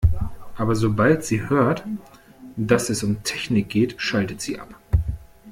Aber 0.57 0.75
sobald 0.75 1.23
sie 1.23 1.47
hört, 1.47 1.85
dass 2.57 2.89
es 2.89 3.03
um 3.03 3.21
Technik 3.21 3.69
geht, 3.69 4.01
schaltet 4.01 4.41
sie 4.41 4.59
ab. 4.59 4.73